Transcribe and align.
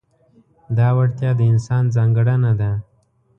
دا 0.77 0.87
وړتیا 0.97 1.31
د 1.35 1.41
انسان 1.53 1.83
ځانګړنه 1.95 2.51
ده. 2.59 2.71